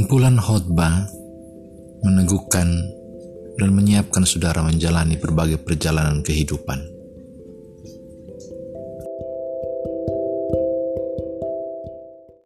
[0.00, 1.12] Kumpulan khotbah
[2.00, 2.72] meneguhkan
[3.60, 6.99] dan menyiapkan saudara menjalani berbagai perjalanan kehidupan.